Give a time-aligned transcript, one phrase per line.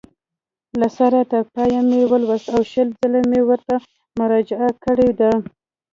[0.79, 3.75] له سره تر پایه مې ولوست او شل ځله مې ورته
[4.19, 5.31] مراجعه کړې ده.